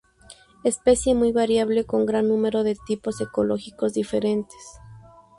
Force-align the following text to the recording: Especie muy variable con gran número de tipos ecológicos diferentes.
Especie 0.63 1.13
muy 1.13 1.31
variable 1.31 1.83
con 1.83 2.07
gran 2.07 2.27
número 2.27 2.63
de 2.63 2.73
tipos 2.73 3.21
ecológicos 3.21 3.93
diferentes. 3.93 4.79